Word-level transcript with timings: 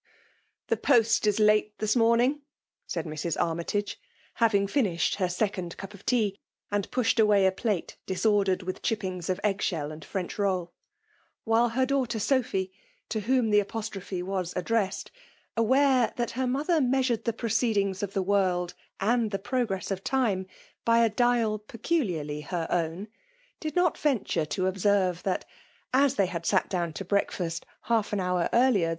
"The 0.69 0.77
post 0.77 1.27
is 1.27 1.39
late 1.39 1.77
this 1.77 1.95
morning!*' 1.95 2.41
said 2.87 3.05
Mrs. 3.05 3.39
Armytage, 3.39 3.99
having 4.41 4.65
finished 4.65 5.17
her 5.17 5.29
second 5.29 5.77
cup 5.77 5.93
of 5.93 6.03
tea, 6.07 6.39
and 6.71 6.89
pushed 6.89 7.19
away 7.19 7.45
a 7.45 7.51
plate 7.51 7.97
disordered 8.07 8.63
with 8.63 8.81
chippings 8.81 9.29
of 9.29 9.39
egg 9.43 9.61
shell 9.61 9.91
and 9.91 10.03
French 10.03 10.39
roll; 10.39 10.73
while 11.43 11.69
her 11.69 11.85
daughter 11.85 12.17
Sophy, 12.17 12.71
to 13.09 13.19
whom 13.19 13.51
the 13.51 13.59
apostrophe 13.59 14.23
was 14.23 14.53
addressed, 14.55 15.11
aware 15.55 16.13
that 16.15 16.31
her 16.31 16.47
mother 16.47 16.81
mea 16.81 17.01
sured 17.01 17.25
the 17.25 17.31
proceedings 17.31 18.01
of 18.01 18.13
the 18.13 18.23
world, 18.23 18.73
and 18.99 19.29
the 19.29 19.37
progress 19.37 19.91
of 19.91 20.03
time, 20.03 20.47
by 20.83 21.05
a 21.05 21.09
dial 21.11 21.59
peculiarly 21.59 22.41
her 22.41 22.65
own, 22.71 23.07
did 23.59 23.75
not 23.75 23.99
venture 23.99 24.47
to 24.47 24.65
observe 24.65 25.21
that, 25.21 25.45
as 25.93 26.15
they 26.15 26.25
had 26.25 26.43
sat 26.43 26.67
down 26.71 26.91
to 26.91 27.05
breakfast 27.05 27.67
half 27.81 28.11
an 28.11 28.19
hour 28.19 28.49
earlier 28.51 28.87
VOL. 28.89 28.89